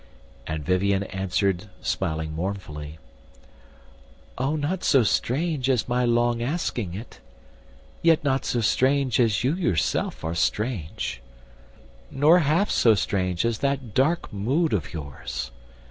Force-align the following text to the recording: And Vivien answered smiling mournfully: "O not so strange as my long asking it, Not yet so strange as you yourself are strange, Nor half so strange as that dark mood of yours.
And 0.47 0.65
Vivien 0.65 1.03
answered 1.13 1.69
smiling 1.83 2.33
mournfully: 2.33 2.97
"O 4.35 4.55
not 4.55 4.83
so 4.83 5.03
strange 5.03 5.69
as 5.69 5.87
my 5.87 6.05
long 6.05 6.41
asking 6.41 6.95
it, 6.95 7.19
Not 8.03 8.25
yet 8.33 8.45
so 8.45 8.61
strange 8.61 9.19
as 9.19 9.43
you 9.43 9.53
yourself 9.53 10.23
are 10.23 10.33
strange, 10.33 11.21
Nor 12.09 12.39
half 12.39 12.71
so 12.71 12.95
strange 12.95 13.45
as 13.45 13.59
that 13.59 13.93
dark 13.93 14.33
mood 14.33 14.73
of 14.73 14.91
yours. 14.91 15.51